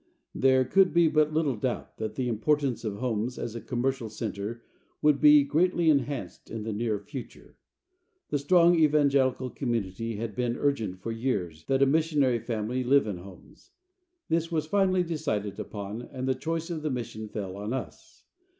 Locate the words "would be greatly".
4.99-5.91